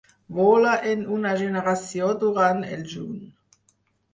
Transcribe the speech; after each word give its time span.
Vola 0.35 0.71
en 0.93 1.03
una 1.17 1.33
generació 1.41 2.09
durant 2.25 2.67
el 2.77 2.83
juny. 2.95 3.21